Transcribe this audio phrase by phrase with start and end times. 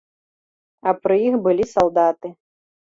[0.91, 2.27] А пры іх былі салдаты.